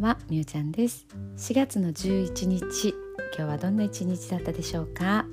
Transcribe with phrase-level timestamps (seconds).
[0.00, 1.06] んはみゆちゃんです。
[1.36, 2.94] 4月の11日
[3.36, 5.26] 今日はどんな一日だったでしょうか、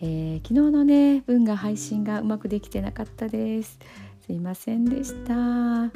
[0.00, 3.80] えー、昨日のね文が配信がうまくできてなかったです。
[4.24, 5.34] すいませんでした。
[5.34, 5.90] あ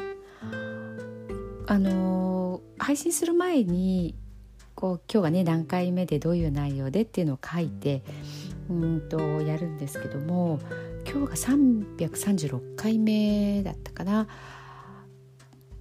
[1.78, 4.16] のー、配信する前に
[4.74, 8.02] こう今日はね何回目でどういう内容でっていうのを書いて
[8.68, 10.58] うんとやるんですけども
[11.08, 14.26] 今日が336回目だったかな。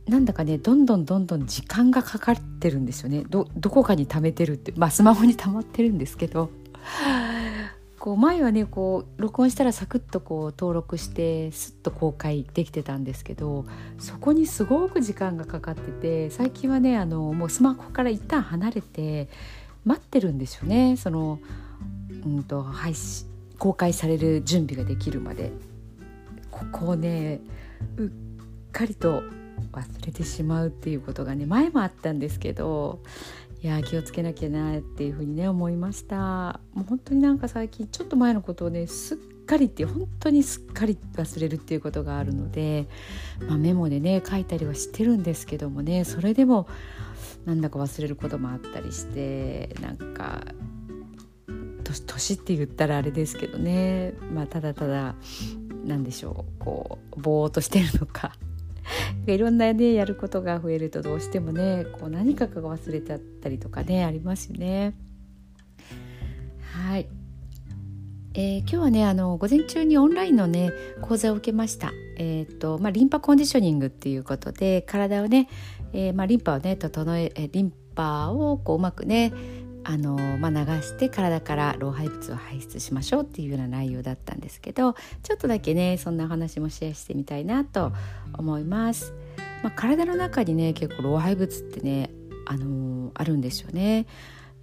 [0.09, 3.23] なんだかねどんどんどんどん時間がかかってるんですよね。
[3.29, 6.49] どこかに貯めてるってまあスマホに溜まってるんですけど。
[7.99, 13.65] こう前はねこう録音したらサクッとこう登録してスッと公開できてたんですけど
[13.97, 19.27] そこにすごく時間がかかってて最近はねあのもうスマホから一旦離れて
[19.83, 20.95] 待ってるんですよね。
[20.95, 21.39] その、
[22.25, 25.51] うんと配信公開される準備ができるまで。
[26.51, 27.39] ここをね
[27.97, 28.09] うっ
[28.71, 29.23] かりと
[29.71, 33.01] 忘れてしまうっていうことがね前もあったんですけど
[33.61, 36.61] いや気をつけなきゃなっていうふうにね思いました。
[36.73, 42.87] もう本当になんか最近ちょっと前のことをねすっかりって本当にすっかり忘れるっていうことがあるので、
[43.47, 46.67] まあ、メモでね書いたりはしてるんですけどもねそれでも
[47.45, 50.43] なんだか忘れることもあったりしてなんか
[51.83, 55.15] 年って言ったらあれですけどねまあただただ
[55.83, 58.33] 何でしょうこうぼーっとしてるのか
[59.27, 64.95] いろんなねやることが増えるとどうしてもねこう何かが忘れちゃったりとかねありますよね。
[66.71, 67.07] はい、
[68.33, 70.71] えー、今日はねあの午前中にオンラインのね
[71.01, 71.91] 講座を受けました。
[72.17, 75.47] えーとまあ、リンパコンディショニングっていうことで体をね、
[75.93, 79.31] えーまあ、リンパをね整えリンパをこううまくね
[79.83, 84.93] あのまあ、流して体から老廃物を排出しましょうっていうような内容だったんですけど
[85.23, 87.91] ちょっとだけねそんな話もシェアしてみたいなと
[88.37, 89.13] 思います。
[89.63, 92.11] まあ、体の中にね結構老廃物ってね、
[92.45, 94.05] あのー、あるんですよね。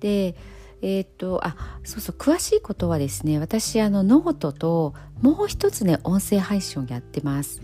[0.00, 0.36] で
[0.82, 7.62] えー、っとあそうそう詳しいことはですね私あのノートともう一つね音声配信をやってます。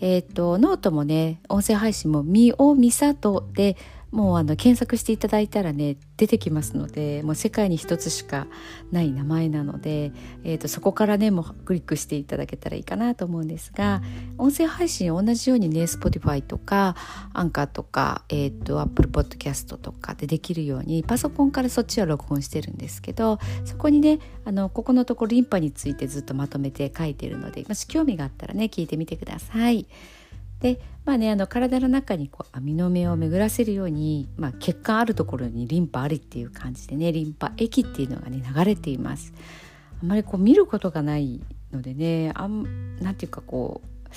[0.00, 3.76] えー、っとノートもね音声配信も「みおみさと」で
[4.12, 8.46] もうあの検索していただいたらね出てきますのでもう世界に一つしか
[8.92, 10.12] ない名前なので、
[10.44, 14.02] えーと、そこからねもうクリックしていただけたらいいかなと思うんですが
[14.36, 16.94] 音声配信同じようにね Spotify とか
[17.32, 29.86] アンカーとか、えーと、Apple Podcast とかでできるようにパソコンからそっちは録音してるんですけどそこにねあのここのところリンパについてずっとまとめて書いてるのでもし興味があったらね聞いてみてください。
[30.62, 39.34] でまあねあの体の中にこう網の目を巡らせるように、まあ、血管あるところにリンパありっていう感じでねリンパ液っていうのがね流れています。
[40.00, 41.40] あんまりこう見ることがない
[41.72, 44.08] のでねあんなんていうかこう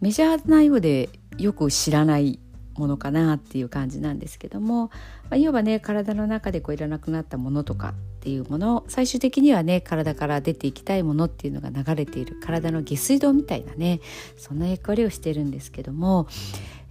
[0.00, 2.38] メジャーなようでよく知らない
[2.76, 4.90] ものかなっていう感じなんですけども、ま
[5.32, 14.00] あ、いわばね体の中でこういらなくなったものとかっていうもの最終的にはね体から出ていきたいものっていうのが流れている体の下水道みたいなね
[14.38, 16.26] そんな役割をしてるんですけども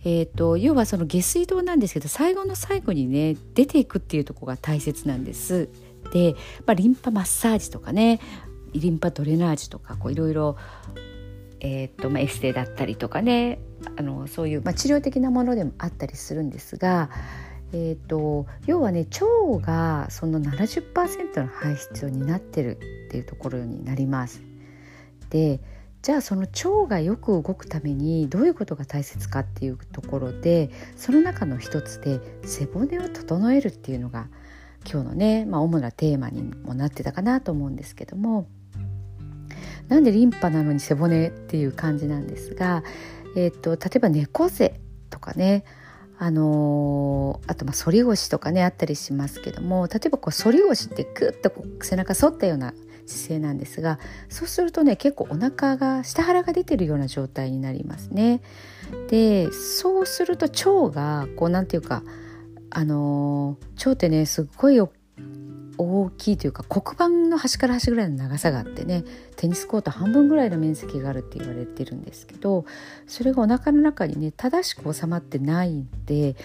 [0.05, 5.69] えーと、要はその下水道なんですけど最後の最後にね出ていくっていうとこが大切なんです。
[6.11, 6.35] で、
[6.66, 8.19] まあ、リンパマッサージとかね
[8.73, 10.57] リンパドレナージとかこういろいろ
[11.61, 13.59] えーとまあ、エステだったりとかね
[13.95, 17.09] あのそういう、まあ、治療的なものでもあったりするんですが、
[17.73, 24.41] えーと、要はね腸がその70%の排出を担ってるっていうところになります。
[25.29, 25.59] で
[26.03, 34.28] じゃあその腸がよく動くためにどういうことが大切かっていうところでその中の一つで背骨を整えるっていうのが
[34.85, 38.47] 今日のね、まあ、主なテーマにもなってたかなと思うんですけども
[39.88, 42.84] なんでリンパなのに背骨っていう感じなんですが、
[43.38, 45.63] えーと、例えば猫背とかね
[46.23, 52.73] あのー、あとまあ反り腰とかねあったりしますけども例えばこう反り腰ってグッとこう背中反ったような
[53.06, 58.41] 姿勢なんですがそうするとね結構お腹が下腹が出てるような状態になりますね。
[59.09, 62.03] でそうすると腸がこうなんていうか
[62.70, 64.90] あのー、腸ってねすっごい大
[65.78, 69.03] 大きいというか黒板の端から端ぐらいの長さがあってね
[69.37, 72.66] テニスコート半分ぐらいの面積があるって言われてるんですけど
[73.08, 76.35] それがお腹の中にね正しく収まってないんで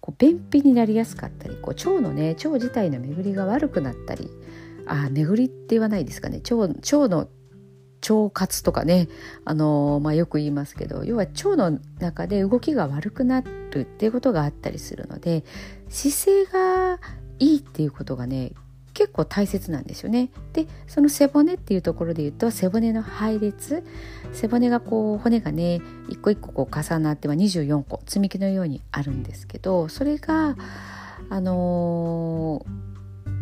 [0.00, 4.30] こう便秘になりやすかったりこう腸のね腸自体の巡りが悪くなったり
[4.86, 7.28] あ巡りって言わないですかね腸腸の
[8.08, 9.08] 腸活とかね、
[9.44, 15.44] あのー、まあ、よく言いますけど要は腸の中で動きが悪くなるっていうことがあったりするので
[15.88, 17.00] 姿勢が
[17.38, 18.52] いいっていうことがね
[18.96, 20.30] 結構大切なんですよね。
[20.54, 23.84] でその背骨っていうところで言うと背骨の配列
[24.32, 30.56] 背骨がこう骨がね一個一個こう重なっては24個積み木のようにあるんですけどそれが
[31.28, 32.64] あの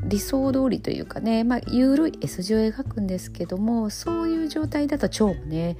[0.04, 5.76] ー、理想通りというかね、まあ、緩い S 字を描くんですけどもそういう状態だと腸もね、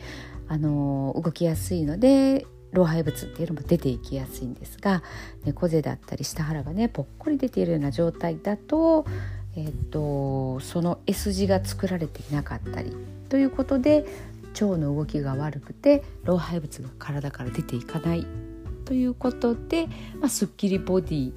[0.46, 5.02] あのー、動きやすいので老廃物っていうのも出ていきやすいんですが
[5.44, 9.06] 猫背だったり下腹がねぽっこり出ているような状態だと,、
[9.56, 12.96] えーと、その S 字が作られていなかったり
[13.28, 14.04] ということで
[14.54, 18.26] 腸の動きが悪くて老廃物が体から出ていかない。
[18.84, 19.86] ということで、
[20.20, 21.32] まあ、すっきりボディ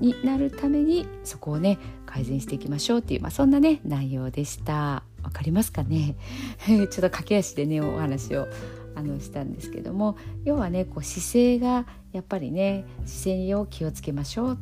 [0.00, 2.98] になるためにそこをね改善していきましょう。
[2.98, 5.02] っていう、まあ、そんなね内容でした。
[5.22, 6.14] わかりますかね？
[6.66, 8.46] ちょっと駆け足でねお話を
[8.94, 14.58] あのしたんですけども要はねこう姿勢がやっぱりね姿勢を気をつけましょう。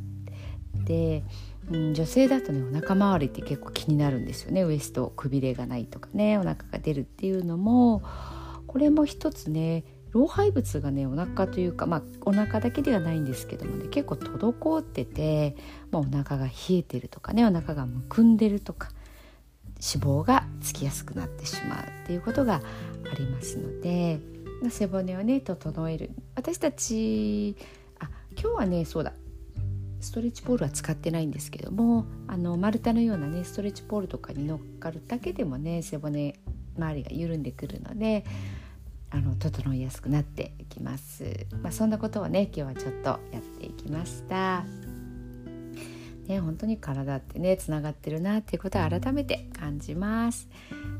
[0.84, 1.22] で、
[1.70, 4.62] うん、女性だとねお腹周りって結構気になるんですよね。
[4.62, 8.02] ウエストくびれがないとかねお腹が出るっていうのも。
[8.66, 15.54] これも一つね老廃物がねお腹というかまあお腹だけではないんですけどもね結構滞ってて、
[15.92, 18.90] まあ、お腹が冷えてるとかねお腹がむくんでるとか
[19.74, 22.62] 脂肪がつきやすくなってしまうっていうことが
[23.12, 24.18] ありますので
[24.70, 26.10] 背骨をね整える。
[26.34, 27.54] 私たち
[28.00, 29.12] あ今日はねそうだ。
[30.04, 36.38] ストレッチポールは使ってないんですけどもあの丸太のようなねストレッチポールとかに乗っかるだけでもね背骨
[36.76, 38.24] 周りが緩んでくるので
[39.10, 44.64] あの整いやすくなっていきます、まあ、そんなことをね今日はちょっとやっていきました。
[46.26, 50.48] ね本当に体ってねつながってるなっていうことを改めて感じます。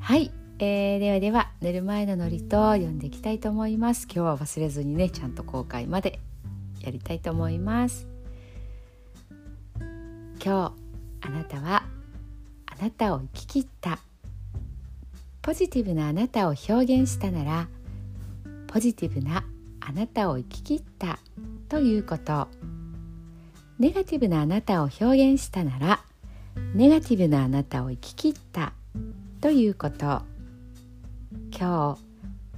[0.00, 0.32] はい。
[0.60, 4.04] えー、ではでは寝る前のノリと読んでいきたいと思います。
[4.04, 6.20] 今日は忘れずにねちゃんと公開まで
[6.80, 8.13] やりたいと思います。
[10.42, 10.74] 今
[11.20, 11.84] 日あなたは
[12.66, 13.98] あなたを生き切った。
[15.42, 17.68] ポジティブなあなたを表現したなら
[18.66, 19.44] ポジティブな
[19.80, 21.18] あなたを生き切った
[21.68, 22.48] ということ。
[23.78, 26.00] ネガティブなあなたを表現したなら
[26.74, 28.72] ネガティブなあなたを生き切った
[29.40, 30.22] ということ。
[31.56, 31.98] 今日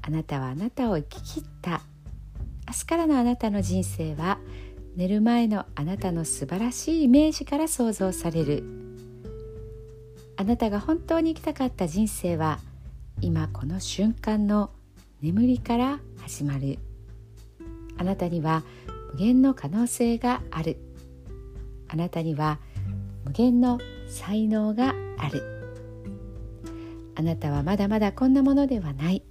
[0.03, 1.83] あなたはあなたを生き切った。
[2.69, 4.39] 明日からのあなたの人生は
[4.97, 8.65] 寝る前のあなたの素晴らしいイメージから想像される。
[10.39, 12.61] あなたが本当に生きたかった人生は
[13.21, 14.71] 今この瞬間の
[15.21, 16.79] 眠りから始まる。
[17.99, 18.65] あなたには
[19.13, 20.79] 無限の可能性がある。
[21.89, 22.59] あなたには
[23.27, 23.79] 無限の
[24.09, 25.43] 才能がある。
[27.17, 29.23] あなたはまだまだこんなものではない。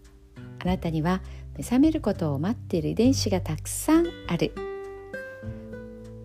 [0.59, 1.23] あなたには
[1.57, 4.64] 目覚めることを待っている遺伝子がたくさんある。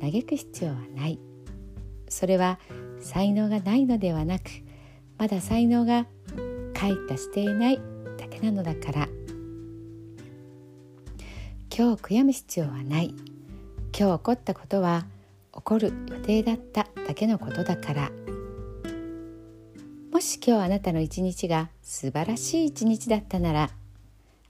[0.00, 1.18] 嘆く必要はない。
[2.08, 2.58] それは
[3.00, 4.44] 才能がないのではなく
[5.18, 6.06] まだ才能が
[6.74, 7.80] 開花していない
[8.18, 9.08] だけなのだから。
[11.76, 13.14] 今日悔やむ必要はない。
[13.96, 15.06] 今日起こったことは
[15.52, 18.10] 起こる予定だっただけのことだから。
[20.12, 23.70] もし今日あなたの一日が素晴らしい一日だったなら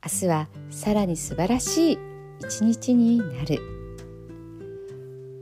[0.02, 1.98] 明日はさらに素晴らしい
[2.40, 3.77] 一日になる。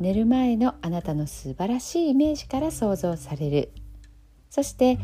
[0.00, 3.72] 寝る前のあなたの素晴らしいイメージから想像される。
[4.50, 4.98] そして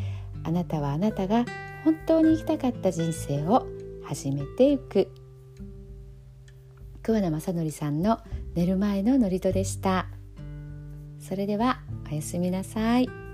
[0.44, 1.44] あなたはあなたが
[1.84, 3.66] 本当に生きたかった人生を
[4.04, 5.08] 始めていく。
[7.02, 8.18] 桑名正則さんの
[8.54, 10.08] 寝る前の祝詞でした。
[11.20, 11.80] それでは
[12.10, 13.27] おやすみなさい。